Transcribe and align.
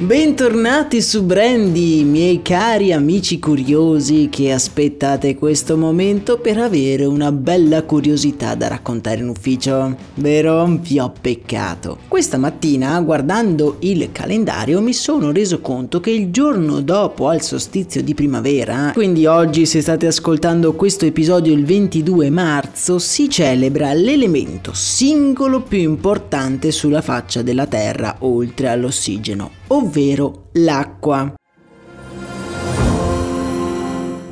Bentornati 0.00 1.02
su 1.02 1.24
Brandy, 1.24 2.04
miei 2.04 2.40
cari 2.40 2.90
amici 2.90 3.38
curiosi 3.38 4.28
che 4.30 4.50
aspettate 4.50 5.34
questo 5.34 5.76
momento 5.76 6.38
per 6.38 6.56
avere 6.56 7.04
una 7.04 7.30
bella 7.30 7.82
curiosità 7.82 8.54
da 8.54 8.68
raccontare 8.68 9.20
in 9.20 9.28
ufficio. 9.28 9.94
Vero? 10.14 10.78
Vi 10.80 10.98
ho 10.98 11.12
peccato. 11.20 11.98
Questa 12.08 12.38
mattina, 12.38 12.98
guardando 13.02 13.76
il 13.80 14.08
calendario, 14.10 14.80
mi 14.80 14.94
sono 14.94 15.32
reso 15.32 15.60
conto 15.60 16.00
che 16.00 16.10
il 16.10 16.30
giorno 16.30 16.80
dopo 16.80 17.28
al 17.28 17.42
solstizio 17.42 18.02
di 18.02 18.14
primavera, 18.14 18.92
quindi 18.94 19.26
oggi 19.26 19.66
se 19.66 19.82
state 19.82 20.06
ascoltando 20.06 20.72
questo 20.72 21.04
episodio 21.04 21.52
il 21.52 21.66
22 21.66 22.30
marzo, 22.30 22.98
si 22.98 23.28
celebra 23.28 23.92
l'elemento 23.92 24.70
singolo 24.72 25.60
più 25.60 25.80
importante 25.80 26.70
sulla 26.70 27.02
faccia 27.02 27.42
della 27.42 27.66
Terra 27.66 28.16
oltre 28.20 28.68
all'ossigeno 28.68 29.59
ovvero 29.72 30.48
l'acqua. 30.52 31.34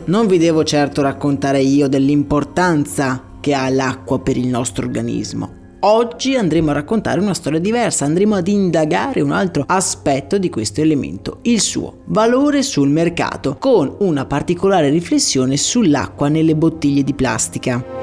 Non 0.04 0.26
vi 0.26 0.38
devo 0.38 0.64
certo 0.64 1.02
raccontare 1.02 1.60
io 1.60 1.88
dell'importanza 1.88 3.24
che 3.40 3.54
ha 3.54 3.68
l'acqua 3.68 4.20
per 4.20 4.36
il 4.36 4.48
nostro 4.48 4.86
organismo. 4.86 5.56
Oggi 5.80 6.34
andremo 6.34 6.70
a 6.70 6.74
raccontare 6.74 7.20
una 7.20 7.34
storia 7.34 7.60
diversa, 7.60 8.04
andremo 8.04 8.34
ad 8.34 8.48
indagare 8.48 9.20
un 9.20 9.30
altro 9.30 9.62
aspetto 9.64 10.36
di 10.36 10.50
questo 10.50 10.80
elemento, 10.80 11.38
il 11.42 11.60
suo 11.60 11.98
valore 12.06 12.62
sul 12.62 12.88
mercato, 12.88 13.58
con 13.60 13.94
una 14.00 14.26
particolare 14.26 14.88
riflessione 14.88 15.56
sull'acqua 15.56 16.28
nelle 16.28 16.56
bottiglie 16.56 17.04
di 17.04 17.14
plastica. 17.14 17.97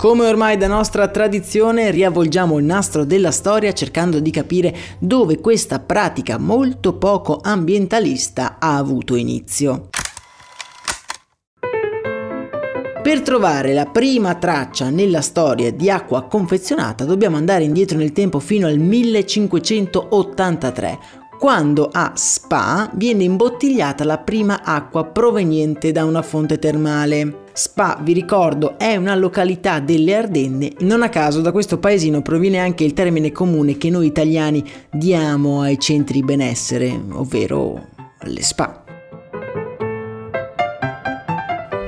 Come 0.00 0.26
ormai 0.26 0.56
da 0.56 0.66
nostra 0.66 1.08
tradizione, 1.08 1.90
riavvolgiamo 1.90 2.56
il 2.56 2.64
nastro 2.64 3.04
della 3.04 3.30
storia 3.30 3.74
cercando 3.74 4.18
di 4.18 4.30
capire 4.30 4.74
dove 4.98 5.40
questa 5.40 5.78
pratica 5.78 6.38
molto 6.38 6.94
poco 6.94 7.38
ambientalista 7.42 8.56
ha 8.58 8.78
avuto 8.78 9.14
inizio. 9.14 9.90
Per 13.02 13.20
trovare 13.20 13.74
la 13.74 13.84
prima 13.84 14.36
traccia 14.36 14.88
nella 14.88 15.20
storia 15.20 15.70
di 15.70 15.90
acqua 15.90 16.22
confezionata 16.22 17.04
dobbiamo 17.04 17.36
andare 17.36 17.64
indietro 17.64 17.98
nel 17.98 18.12
tempo 18.12 18.38
fino 18.38 18.66
al 18.66 18.78
1583, 18.78 20.98
quando 21.38 21.90
a 21.92 22.12
Spa 22.14 22.90
viene 22.94 23.24
imbottigliata 23.24 24.04
la 24.04 24.16
prima 24.16 24.62
acqua 24.64 25.04
proveniente 25.04 25.92
da 25.92 26.06
una 26.06 26.22
fonte 26.22 26.58
termale. 26.58 27.39
Spa, 27.52 27.98
vi 28.02 28.12
ricordo, 28.12 28.78
è 28.78 28.96
una 28.96 29.14
località 29.14 29.80
delle 29.80 30.14
Ardenne. 30.14 30.72
Non 30.80 31.02
a 31.02 31.08
caso 31.08 31.40
da 31.40 31.52
questo 31.52 31.78
paesino 31.78 32.22
proviene 32.22 32.58
anche 32.58 32.84
il 32.84 32.92
termine 32.92 33.32
comune 33.32 33.76
che 33.76 33.90
noi 33.90 34.06
italiani 34.06 34.64
diamo 34.90 35.60
ai 35.62 35.78
centri 35.78 36.22
benessere, 36.22 36.98
ovvero 37.12 37.88
le 38.22 38.42
spa. 38.42 38.84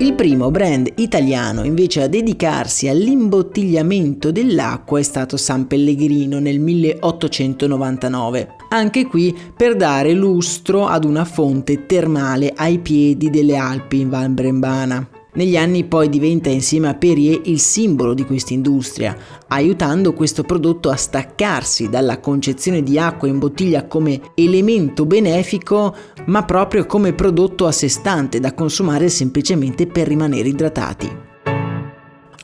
Il 0.03 0.15
primo 0.15 0.51
brand 0.51 0.91
italiano 0.97 1.63
invece 1.63 2.03
a 2.03 2.09
dedicarsi 2.09 2.89
all'imbottigliamento 2.89 4.33
dell'acqua 4.33 4.99
è 4.99 5.03
stato 5.03 5.37
San 5.37 5.69
Pellegrino 5.69 6.41
nel 6.41 6.59
1899. 6.59 8.57
Anche 8.71 9.07
qui 9.07 9.33
per 9.57 9.77
dare 9.77 10.13
lustro 10.13 10.89
ad 10.89 11.05
una 11.05 11.25
fonte 11.25 11.87
termale 11.87 12.53
ai 12.57 12.81
piedi 12.81 13.31
delle 13.31 13.55
Alpi 13.55 14.01
in 14.01 14.09
Val 14.09 14.31
Brembana. 14.31 15.12
Negli 15.35 15.57
anni 15.57 15.85
poi 15.85 16.11
diventa 16.11 16.51
insieme 16.51 16.89
a 16.89 16.95
Perrier 16.95 17.41
il 17.45 17.59
simbolo 17.59 18.13
di 18.13 18.27
questa 18.27 18.53
industria, 18.53 19.17
aiutando 19.49 20.13
questo 20.13 20.43
prodotto 20.43 20.91
a 20.91 20.97
staccarsi 20.97 21.89
dalla 21.89 22.21
concezione 22.21 22.83
di 22.83 22.99
acqua 22.99 23.29
in 23.29 23.39
bottiglia 23.39 23.87
come 23.87 24.21
elemento 24.35 25.07
benefico, 25.07 25.97
ma 26.27 26.45
proprio 26.45 26.85
come 26.85 27.15
prodotto 27.15 27.67
a 27.67 27.73
sé 27.73 27.89
stante 27.89 28.41
da 28.41 28.53
consumare 28.53 29.09
semplicemente 29.09 29.87
per 29.87 30.07
rimanere 30.07 30.51
idratati. 30.51 31.09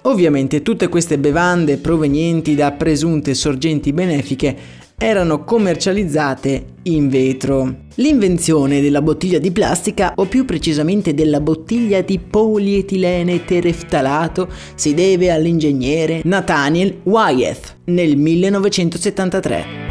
Ovviamente 0.03 0.62
tutte 0.62 0.88
queste 0.88 1.19
bevande 1.19 1.77
provenienti 1.77 2.54
da 2.54 2.72
presunte 2.72 3.34
sorgenti 3.34 3.93
benefiche 3.93 4.56
erano 4.98 5.44
commercializzate 5.44 6.64
in 6.82 7.09
vetro. 7.09 7.86
L'invenzione 7.94 8.81
della 8.81 9.00
bottiglia 9.00 9.38
di 9.38 9.53
plastica, 9.53 10.12
o 10.16 10.26
più 10.26 10.44
precisamente 10.44 11.14
della 11.14 11.41
bottiglia 11.41 12.00
di 12.00 12.19
polietilene 12.19 13.44
tereftalato, 13.44 14.48
si 14.75 14.94
deve 14.94 15.31
all'ingegnere 15.31 16.20
Nathaniel 16.25 16.98
Wyeth 17.04 17.76
nel 17.84 18.16
1973. 18.16 19.88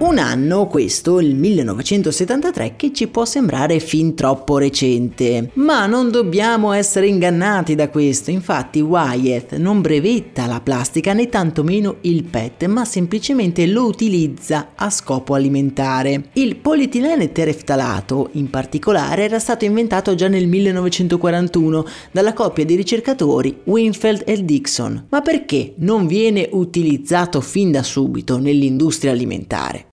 Un 0.00 0.18
anno, 0.18 0.68
questo, 0.68 1.18
il 1.18 1.34
1973, 1.34 2.76
che 2.76 2.92
ci 2.92 3.08
può 3.08 3.24
sembrare 3.24 3.80
fin 3.80 4.14
troppo 4.14 4.56
recente. 4.56 5.50
Ma 5.54 5.86
non 5.86 6.12
dobbiamo 6.12 6.70
essere 6.70 7.08
ingannati 7.08 7.74
da 7.74 7.88
questo, 7.88 8.30
infatti 8.30 8.80
Wyeth 8.80 9.56
non 9.56 9.80
brevetta 9.80 10.46
la 10.46 10.60
plastica 10.60 11.12
né 11.14 11.28
tantomeno 11.28 11.96
il 12.02 12.22
PET, 12.22 12.66
ma 12.66 12.84
semplicemente 12.84 13.66
lo 13.66 13.86
utilizza 13.86 14.68
a 14.76 14.88
scopo 14.88 15.34
alimentare. 15.34 16.28
Il 16.34 16.54
polietilene 16.54 17.32
tereftalato, 17.32 18.28
in 18.34 18.50
particolare, 18.50 19.24
era 19.24 19.40
stato 19.40 19.64
inventato 19.64 20.14
già 20.14 20.28
nel 20.28 20.46
1941 20.46 21.84
dalla 22.12 22.34
coppia 22.34 22.64
di 22.64 22.76
ricercatori 22.76 23.62
Winfield 23.64 24.22
e 24.24 24.44
Dixon. 24.44 25.06
Ma 25.08 25.22
perché 25.22 25.74
non 25.78 26.06
viene 26.06 26.48
utilizzato 26.52 27.40
fin 27.40 27.72
da 27.72 27.82
subito 27.82 28.38
nell'industria 28.38 29.10
alimentare? 29.10 29.87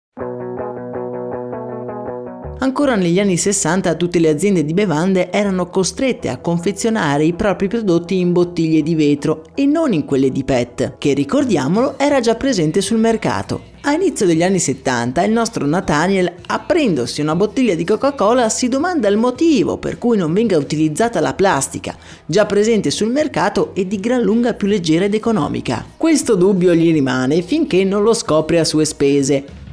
Ancora 2.58 2.96
negli 2.96 3.20
anni 3.20 3.36
60 3.36 3.96
tutte 3.96 4.18
le 4.18 4.30
aziende 4.30 4.64
di 4.64 4.74
bevande 4.74 5.30
erano 5.30 5.68
costrette 5.68 6.30
a 6.30 6.38
confezionare 6.38 7.26
i 7.26 7.34
propri 7.34 7.68
prodotti 7.68 8.18
in 8.18 8.32
bottiglie 8.32 8.82
di 8.82 8.96
vetro 8.96 9.44
e 9.54 9.66
non 9.66 9.92
in 9.92 10.06
quelle 10.06 10.32
di 10.32 10.46
PET, 10.46 10.98
che 10.98 11.14
ricordiamolo 11.14 12.00
era 12.00 12.22
già 12.22 12.36
presente 12.36 12.80
sul 12.80 12.98
mercato. 12.98 13.74
A 13.82 13.92
inizio 13.92 14.26
degli 14.26 14.42
anni 14.42 14.60
70 14.60 15.22
il 15.24 15.32
nostro 15.34 15.66
Nathaniel, 15.66 16.32
aprendosi 16.48 17.22
una 17.22 17.36
bottiglia 17.36 17.76
di 17.76 17.84
Coca-Cola, 17.84 18.48
si 18.50 18.70
domanda 18.70 19.10
il 19.10 19.18
motivo 19.18 19.78
per 19.78 19.98
cui 19.98 20.18
non 20.18 20.34
venga 20.34 20.58
utilizzata 20.58 21.20
la 21.20 21.34
plastica, 21.34 21.96
già 22.26 22.46
presente 22.46 22.90
sul 22.90 23.12
mercato 23.12 23.76
e 23.76 23.86
di 23.86 24.00
gran 24.00 24.22
lunga 24.22 24.54
più 24.54 24.68
leggera 24.68 25.06
ed 25.06 25.14
economica. 25.14 25.86
Questo 25.98 26.36
dubbio 26.36 26.74
gli 26.74 26.92
rimane 26.92 27.42
finché 27.42 27.84
non 27.84 28.02
lo 28.02 28.14
scopre 28.14 28.60
a 28.60 28.64
sue 28.64 28.86
spese 28.86 29.64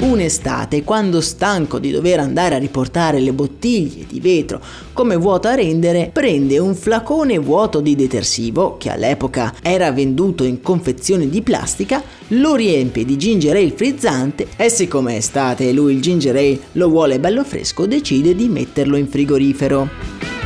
Un'estate, 0.00 0.82
quando 0.82 1.20
stanco 1.20 1.78
di 1.78 1.90
dover 1.90 2.20
andare 2.20 2.54
a 2.54 2.58
riportare 2.58 3.20
le 3.20 3.34
bottiglie 3.34 4.06
di 4.08 4.18
vetro 4.18 4.58
come 4.94 5.14
vuoto 5.16 5.46
a 5.48 5.54
rendere, 5.54 6.08
prende 6.10 6.58
un 6.58 6.74
flacone 6.74 7.36
vuoto 7.36 7.80
di 7.80 7.94
detersivo, 7.94 8.78
che 8.78 8.88
all'epoca 8.88 9.54
era 9.60 9.92
venduto 9.92 10.42
in 10.42 10.62
confezione 10.62 11.28
di 11.28 11.42
plastica, 11.42 12.02
lo 12.28 12.54
riempie 12.54 13.04
di 13.04 13.18
ginger 13.18 13.54
ale 13.54 13.72
frizzante 13.72 14.46
e 14.56 14.70
siccome 14.70 15.12
è 15.12 15.16
estate 15.16 15.68
e 15.68 15.72
lui 15.74 15.92
il 15.96 16.00
ginger 16.00 16.34
ale 16.34 16.58
lo 16.72 16.88
vuole 16.88 17.20
bello 17.20 17.44
fresco, 17.44 17.84
decide 17.84 18.34
di 18.34 18.48
metterlo 18.48 18.96
in 18.96 19.06
frigorifero. 19.06 20.39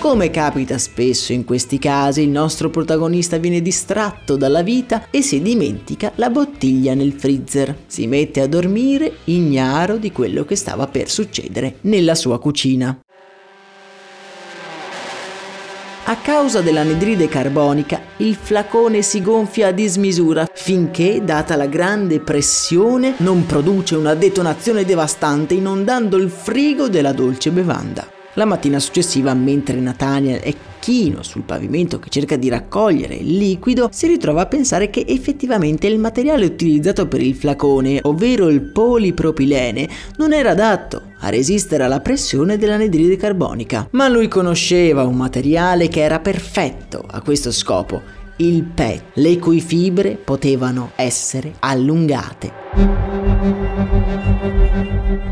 Come 0.00 0.30
capita 0.30 0.78
spesso 0.78 1.34
in 1.34 1.44
questi 1.44 1.78
casi, 1.78 2.22
il 2.22 2.30
nostro 2.30 2.70
protagonista 2.70 3.36
viene 3.36 3.60
distratto 3.60 4.36
dalla 4.36 4.62
vita 4.62 5.08
e 5.10 5.20
si 5.20 5.42
dimentica 5.42 6.12
la 6.14 6.30
bottiglia 6.30 6.94
nel 6.94 7.12
freezer. 7.12 7.76
Si 7.86 8.06
mette 8.06 8.40
a 8.40 8.46
dormire 8.46 9.18
ignaro 9.24 9.98
di 9.98 10.10
quello 10.10 10.46
che 10.46 10.56
stava 10.56 10.86
per 10.86 11.10
succedere 11.10 11.76
nella 11.82 12.14
sua 12.14 12.40
cucina. 12.40 12.98
A 16.04 16.16
causa 16.16 16.62
dell'anidride 16.62 17.28
carbonica, 17.28 18.00
il 18.16 18.36
flacone 18.36 19.02
si 19.02 19.20
gonfia 19.20 19.68
a 19.68 19.72
dismisura 19.72 20.48
finché, 20.50 21.22
data 21.22 21.56
la 21.56 21.66
grande 21.66 22.20
pressione, 22.20 23.16
non 23.18 23.44
produce 23.44 23.96
una 23.96 24.14
detonazione 24.14 24.86
devastante 24.86 25.52
inondando 25.52 26.16
il 26.16 26.30
frigo 26.30 26.88
della 26.88 27.12
dolce 27.12 27.50
bevanda. 27.50 28.18
La 28.40 28.46
mattina 28.46 28.78
successiva, 28.78 29.34
mentre 29.34 29.78
Nathaniel 29.80 30.40
è 30.40 30.54
chino 30.78 31.22
sul 31.22 31.42
pavimento 31.42 31.98
che 31.98 32.08
cerca 32.08 32.36
di 32.36 32.48
raccogliere 32.48 33.14
il 33.14 33.36
liquido, 33.36 33.90
si 33.92 34.06
ritrova 34.06 34.40
a 34.40 34.46
pensare 34.46 34.88
che 34.88 35.04
effettivamente 35.06 35.86
il 35.86 35.98
materiale 35.98 36.46
utilizzato 36.46 37.06
per 37.06 37.20
il 37.20 37.34
flacone, 37.34 37.98
ovvero 38.04 38.48
il 38.48 38.62
polipropilene, 38.62 39.86
non 40.16 40.32
era 40.32 40.52
adatto 40.52 41.02
a 41.18 41.28
resistere 41.28 41.84
alla 41.84 42.00
pressione 42.00 42.56
dell'anidride 42.56 43.16
carbonica. 43.16 43.88
Ma 43.90 44.08
lui 44.08 44.26
conosceva 44.26 45.04
un 45.04 45.16
materiale 45.16 45.88
che 45.88 46.00
era 46.00 46.20
perfetto 46.20 47.04
a 47.06 47.20
questo 47.20 47.52
scopo, 47.52 48.00
il 48.36 48.62
PET, 48.62 49.02
le 49.16 49.38
cui 49.38 49.60
fibre 49.60 50.12
potevano 50.12 50.92
essere 50.96 51.56
allungate. 51.58 52.50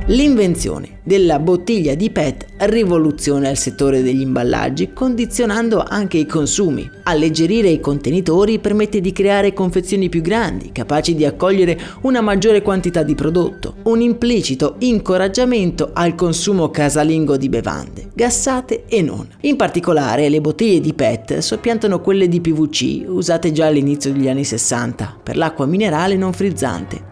L'invenzione 0.06 0.98
della 1.04 1.38
bottiglia 1.38 1.94
di 1.94 2.10
PET 2.10 2.46
rivoluziona 2.56 3.48
il 3.50 3.56
settore 3.56 4.02
degli 4.02 4.22
imballaggi, 4.22 4.92
condizionando 4.92 5.84
anche 5.86 6.16
i 6.16 6.26
consumi. 6.26 6.90
Alleggerire 7.04 7.68
i 7.68 7.78
contenitori 7.78 8.58
permette 8.58 9.00
di 9.00 9.12
creare 9.12 9.52
confezioni 9.52 10.08
più 10.08 10.20
grandi, 10.20 10.72
capaci 10.72 11.14
di 11.14 11.24
accogliere 11.24 11.78
una 12.00 12.20
maggiore 12.20 12.60
quantità 12.60 13.04
di 13.04 13.14
prodotto, 13.14 13.76
un 13.84 14.00
implicito 14.00 14.74
incoraggiamento 14.78 15.90
al 15.92 16.14
consumo 16.16 16.70
casalingo 16.70 17.36
di 17.36 17.48
bevande, 17.48 18.08
gassate 18.14 18.86
e 18.88 19.00
non. 19.00 19.28
In 19.42 19.56
particolare 19.56 20.28
le 20.28 20.40
bottiglie 20.40 20.80
di 20.80 20.92
PET 20.92 21.38
soppiantano 21.38 22.00
quelle 22.00 22.26
di 22.26 22.40
PVC, 22.40 23.04
usate 23.06 23.52
già 23.52 23.66
all'inizio 23.66 24.12
degli 24.12 24.28
anni 24.28 24.44
60, 24.44 25.20
per 25.22 25.36
l'acqua 25.36 25.66
minerale 25.66 26.16
non 26.16 26.32
frizzante. 26.32 27.07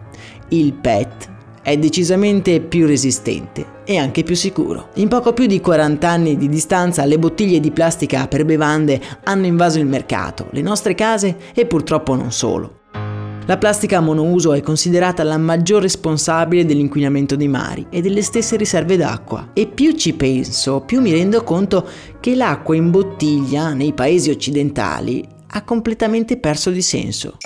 Il 0.49 0.71
PET 0.71 1.35
è 1.61 1.77
decisamente 1.77 2.61
più 2.61 2.87
resistente 2.87 3.81
e 3.83 3.97
anche 3.97 4.23
più 4.23 4.33
sicuro. 4.33 4.91
In 4.93 5.09
poco 5.09 5.33
più 5.33 5.45
di 5.45 5.59
40 5.59 6.07
anni 6.07 6.37
di 6.37 6.47
distanza 6.47 7.03
le 7.03 7.19
bottiglie 7.19 7.59
di 7.59 7.71
plastica 7.71 8.29
per 8.29 8.45
bevande 8.45 9.01
hanno 9.25 9.45
invaso 9.45 9.77
il 9.77 9.85
mercato, 9.85 10.47
le 10.51 10.61
nostre 10.61 10.95
case 10.95 11.35
e 11.53 11.65
purtroppo 11.65 12.15
non 12.15 12.31
solo. 12.31 12.83
La 13.45 13.57
plastica 13.57 13.99
monouso 13.99 14.53
è 14.53 14.61
considerata 14.61 15.23
la 15.23 15.37
maggior 15.37 15.81
responsabile 15.81 16.65
dell'inquinamento 16.65 17.35
dei 17.35 17.49
mari 17.49 17.87
e 17.89 17.99
delle 17.99 18.21
stesse 18.21 18.55
riserve 18.55 18.95
d'acqua. 18.95 19.49
E 19.51 19.67
più 19.67 19.91
ci 19.91 20.13
penso, 20.13 20.79
più 20.79 21.01
mi 21.01 21.11
rendo 21.11 21.43
conto 21.43 21.85
che 22.21 22.35
l'acqua 22.35 22.73
in 22.73 22.89
bottiglia 22.89 23.73
nei 23.73 23.91
paesi 23.91 24.29
occidentali 24.29 25.27
ha 25.47 25.63
completamente 25.63 26.37
perso 26.37 26.69
di 26.69 26.81
senso 26.81 27.37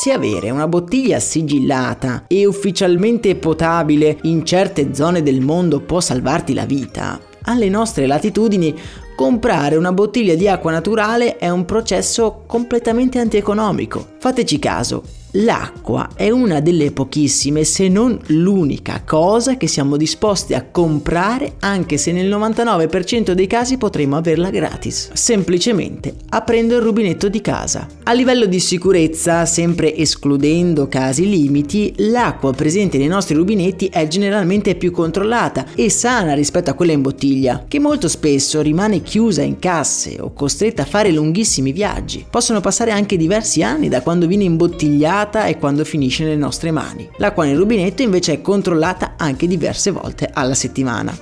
se 0.00 0.12
avere 0.12 0.48
una 0.48 0.66
bottiglia 0.66 1.18
sigillata 1.18 2.24
e 2.26 2.46
ufficialmente 2.46 3.36
potabile 3.36 4.16
in 4.22 4.46
certe 4.46 4.94
zone 4.94 5.22
del 5.22 5.42
mondo 5.42 5.80
può 5.80 6.00
salvarti 6.00 6.54
la 6.54 6.64
vita, 6.64 7.20
alle 7.42 7.68
nostre 7.68 8.06
latitudini 8.06 8.74
comprare 9.14 9.76
una 9.76 9.92
bottiglia 9.92 10.34
di 10.36 10.48
acqua 10.48 10.70
naturale 10.70 11.36
è 11.36 11.50
un 11.50 11.66
processo 11.66 12.44
completamente 12.46 13.18
antieconomico. 13.18 14.12
Fateci 14.18 14.58
caso, 14.58 15.02
L'acqua 15.34 16.10
è 16.16 16.28
una 16.30 16.58
delle 16.58 16.90
pochissime, 16.90 17.62
se 17.62 17.86
non 17.86 18.18
l'unica 18.28 19.02
cosa 19.06 19.56
che 19.56 19.68
siamo 19.68 19.96
disposti 19.96 20.54
a 20.54 20.64
comprare 20.68 21.52
anche 21.60 21.98
se 21.98 22.10
nel 22.10 22.28
99% 22.28 23.30
dei 23.30 23.46
casi 23.46 23.76
potremo 23.76 24.16
averla 24.16 24.50
gratis, 24.50 25.12
semplicemente 25.12 26.14
aprendo 26.30 26.74
il 26.74 26.82
rubinetto 26.82 27.28
di 27.28 27.40
casa. 27.40 27.86
A 28.02 28.12
livello 28.12 28.46
di 28.46 28.58
sicurezza, 28.58 29.46
sempre 29.46 29.94
escludendo 29.94 30.88
casi 30.88 31.28
limiti, 31.28 31.94
l'acqua 31.98 32.52
presente 32.52 32.98
nei 32.98 33.06
nostri 33.06 33.36
rubinetti 33.36 33.86
è 33.86 34.08
generalmente 34.08 34.74
più 34.74 34.90
controllata 34.90 35.66
e 35.76 35.90
sana 35.90 36.34
rispetto 36.34 36.70
a 36.70 36.74
quella 36.74 36.90
in 36.90 37.02
bottiglia, 37.02 37.66
che 37.68 37.78
molto 37.78 38.08
spesso 38.08 38.60
rimane 38.62 39.02
chiusa 39.02 39.42
in 39.42 39.60
casse 39.60 40.16
o 40.18 40.32
costretta 40.32 40.82
a 40.82 40.86
fare 40.86 41.12
lunghissimi 41.12 41.70
viaggi. 41.70 42.26
Possono 42.28 42.60
passare 42.60 42.90
anche 42.90 43.16
diversi 43.16 43.62
anni 43.62 43.88
da 43.88 44.02
quando 44.02 44.26
viene 44.26 44.42
imbottigliata 44.42 45.18
controllata 45.20 45.46
e 45.46 45.58
quando 45.58 45.84
finisce 45.84 46.24
nelle 46.24 46.36
nostre 46.36 46.70
mani. 46.70 47.08
L'acqua 47.18 47.44
nel 47.44 47.56
rubinetto 47.56 48.02
invece 48.02 48.34
è 48.34 48.40
controllata 48.40 49.14
anche 49.16 49.46
diverse 49.46 49.90
volte 49.90 50.30
alla 50.32 50.54
settimana. 50.54 51.16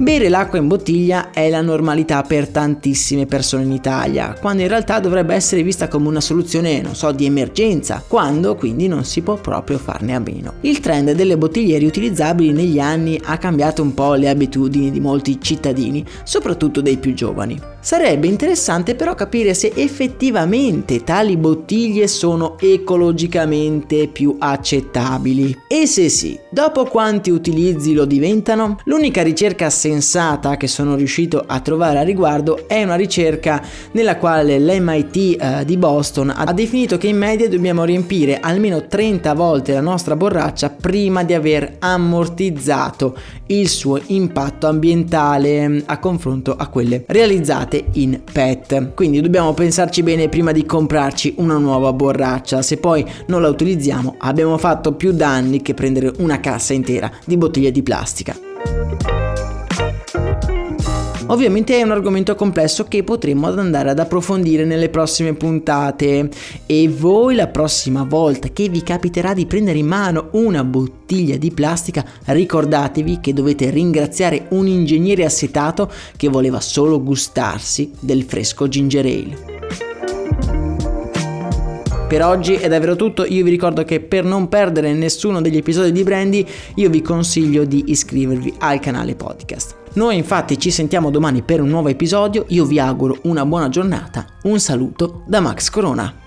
Bere 0.00 0.28
l'acqua 0.28 0.60
in 0.60 0.68
bottiglia 0.68 1.32
è 1.32 1.50
la 1.50 1.60
normalità 1.60 2.22
per 2.22 2.48
tantissime 2.48 3.26
persone 3.26 3.64
in 3.64 3.72
Italia, 3.72 4.36
quando 4.40 4.62
in 4.62 4.68
realtà 4.68 5.00
dovrebbe 5.00 5.34
essere 5.34 5.64
vista 5.64 5.88
come 5.88 6.06
una 6.06 6.20
soluzione, 6.20 6.80
non 6.80 6.94
so, 6.94 7.10
di 7.10 7.24
emergenza, 7.24 8.04
quando 8.06 8.54
quindi 8.54 8.86
non 8.86 9.04
si 9.04 9.22
può 9.22 9.34
proprio 9.34 9.76
farne 9.76 10.14
a 10.14 10.20
meno. 10.20 10.54
Il 10.60 10.78
trend 10.78 11.10
delle 11.12 11.36
bottiglie 11.36 11.78
riutilizzabili 11.78 12.52
negli 12.52 12.78
anni 12.78 13.20
ha 13.22 13.38
cambiato 13.38 13.82
un 13.82 13.92
po' 13.92 14.14
le 14.14 14.28
abitudini 14.28 14.92
di 14.92 15.00
molti 15.00 15.40
cittadini, 15.40 16.06
soprattutto 16.22 16.80
dei 16.80 16.98
più 16.98 17.12
giovani. 17.12 17.60
Sarebbe 17.80 18.26
interessante 18.26 18.96
però 18.96 19.14
capire 19.14 19.54
se 19.54 19.72
effettivamente 19.74 21.04
tali 21.04 21.36
bottiglie 21.36 22.08
sono 22.08 22.56
ecologicamente 22.58 24.08
più 24.08 24.36
accettabili. 24.38 25.56
E 25.68 25.86
se 25.86 26.08
sì, 26.08 26.38
dopo 26.50 26.84
quanti 26.84 27.30
utilizzi 27.30 27.94
lo 27.94 28.04
diventano? 28.04 28.78
L'unica 28.84 29.22
ricerca 29.22 29.70
sensata 29.70 30.56
che 30.56 30.66
sono 30.66 30.96
riuscito 30.96 31.42
a 31.46 31.60
trovare 31.60 32.00
a 32.00 32.02
riguardo 32.02 32.66
è 32.66 32.82
una 32.82 32.96
ricerca 32.96 33.62
nella 33.92 34.16
quale 34.16 34.58
l'MIT 34.58 35.16
eh, 35.16 35.64
di 35.64 35.76
Boston 35.76 36.32
ha 36.34 36.52
definito 36.52 36.98
che 36.98 37.06
in 37.06 37.16
media 37.16 37.48
dobbiamo 37.48 37.84
riempire 37.84 38.40
almeno 38.40 38.86
30 38.86 39.32
volte 39.34 39.72
la 39.72 39.80
nostra 39.80 40.16
borraccia 40.16 40.70
prima 40.70 41.22
di 41.22 41.32
aver 41.32 41.76
ammortizzato 41.78 43.16
il 43.46 43.68
suo 43.68 44.00
impatto 44.06 44.66
ambientale 44.66 45.68
mm, 45.68 45.78
a 45.86 45.98
confronto 45.98 46.54
a 46.56 46.66
quelle 46.66 47.04
realizzate 47.06 47.67
in 47.92 48.20
PET. 48.30 48.94
Quindi 48.94 49.20
dobbiamo 49.20 49.52
pensarci 49.52 50.02
bene 50.02 50.28
prima 50.28 50.52
di 50.52 50.64
comprarci 50.64 51.34
una 51.38 51.58
nuova 51.58 51.92
borraccia, 51.92 52.62
se 52.62 52.78
poi 52.78 53.04
non 53.26 53.42
la 53.42 53.48
utilizziamo 53.48 54.14
abbiamo 54.18 54.58
fatto 54.58 54.92
più 54.92 55.12
danni 55.12 55.62
che 55.62 55.74
prendere 55.74 56.12
una 56.18 56.40
cassa 56.40 56.72
intera 56.72 57.10
di 57.24 57.36
bottiglie 57.36 57.70
di 57.70 57.82
plastica. 57.82 58.47
Ovviamente 61.30 61.76
è 61.76 61.82
un 61.82 61.90
argomento 61.90 62.34
complesso 62.34 62.84
che 62.84 63.04
potremo 63.04 63.48
andare 63.48 63.90
ad 63.90 63.98
approfondire 63.98 64.64
nelle 64.64 64.88
prossime 64.88 65.34
puntate 65.34 66.30
e 66.64 66.88
voi 66.88 67.34
la 67.34 67.48
prossima 67.48 68.02
volta 68.04 68.48
che 68.48 68.70
vi 68.70 68.82
capiterà 68.82 69.34
di 69.34 69.44
prendere 69.44 69.78
in 69.78 69.86
mano 69.86 70.28
una 70.32 70.64
bottiglia 70.64 71.36
di 71.36 71.50
plastica 71.50 72.02
ricordatevi 72.24 73.20
che 73.20 73.34
dovete 73.34 73.68
ringraziare 73.68 74.46
un 74.50 74.66
ingegnere 74.66 75.26
assetato 75.26 75.90
che 76.16 76.28
voleva 76.28 76.60
solo 76.60 77.02
gustarsi 77.02 77.90
del 78.00 78.22
fresco 78.22 78.66
ginger 78.66 79.04
ale. 79.04 79.56
Per 82.08 82.24
oggi 82.24 82.54
è 82.54 82.68
davvero 82.68 82.96
tutto, 82.96 83.26
io 83.26 83.44
vi 83.44 83.50
ricordo 83.50 83.84
che 83.84 84.00
per 84.00 84.24
non 84.24 84.48
perdere 84.48 84.94
nessuno 84.94 85.42
degli 85.42 85.58
episodi 85.58 85.92
di 85.92 86.02
Brandy 86.02 86.46
io 86.76 86.88
vi 86.88 87.02
consiglio 87.02 87.64
di 87.64 87.84
iscrivervi 87.88 88.54
al 88.60 88.80
canale 88.80 89.14
podcast. 89.14 89.77
Noi 89.94 90.16
infatti 90.16 90.58
ci 90.58 90.70
sentiamo 90.70 91.10
domani 91.10 91.42
per 91.42 91.60
un 91.60 91.68
nuovo 91.68 91.88
episodio, 91.88 92.44
io 92.48 92.64
vi 92.64 92.78
auguro 92.78 93.18
una 93.22 93.44
buona 93.44 93.68
giornata, 93.68 94.24
un 94.42 94.60
saluto 94.60 95.22
da 95.26 95.40
Max 95.40 95.70
Corona. 95.70 96.26